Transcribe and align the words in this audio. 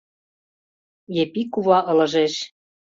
—Епи 1.23 1.41
кува 1.53 1.79
ылыжеш. 1.91 2.33